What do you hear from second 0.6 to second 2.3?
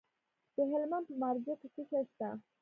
هلمند په مارجه کې څه شی شته؟